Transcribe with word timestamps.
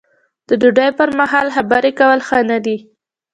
د 0.47 0.49
ډوډۍ 0.61 0.89
پر 0.97 1.09
مهال 1.19 1.47
خبرې 1.55 1.91
کول 1.99 2.19
ښه 2.27 2.39
نه 2.49 2.57
دي. 2.65 2.77